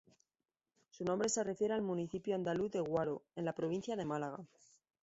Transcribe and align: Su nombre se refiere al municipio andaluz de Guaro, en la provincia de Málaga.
Su 0.89 1.03
nombre 1.05 1.29
se 1.29 1.43
refiere 1.43 1.75
al 1.75 1.83
municipio 1.83 2.33
andaluz 2.33 2.71
de 2.71 2.79
Guaro, 2.79 3.21
en 3.35 3.45
la 3.45 3.53
provincia 3.53 3.95
de 3.95 4.03
Málaga. 4.03 4.43